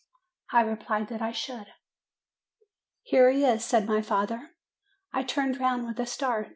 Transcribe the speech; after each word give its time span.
I 0.51 0.61
replied 0.61 1.09
that 1.09 1.21
I 1.21 1.31
should. 1.31 1.67
"Here 3.03 3.29
he 3.29 3.45
is," 3.45 3.63
said 3.63 3.85
my 3.85 4.01
father. 4.01 4.55
I 5.13 5.21
turned 5.21 5.59
round 5.59 5.85
with 5.85 5.99
a 5.99 6.07
start. 6.07 6.49